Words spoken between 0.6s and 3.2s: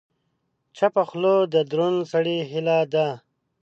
چپه خوله، د دروند سړي هیله ده.